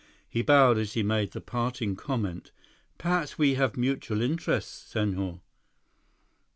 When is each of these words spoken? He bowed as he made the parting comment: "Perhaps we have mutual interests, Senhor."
He 0.27 0.41
bowed 0.41 0.79
as 0.79 0.93
he 0.93 1.03
made 1.03 1.29
the 1.29 1.39
parting 1.41 1.95
comment: 1.95 2.49
"Perhaps 2.97 3.37
we 3.37 3.53
have 3.53 3.77
mutual 3.77 4.19
interests, 4.23 4.89
Senhor." 4.91 5.41